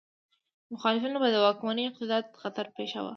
[0.73, 3.09] مخالفینو به د واکمنو اقتدار ته خطر پېښاوه.